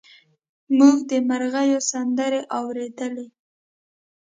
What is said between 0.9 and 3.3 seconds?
د مرغیو سندرې اورېدلې.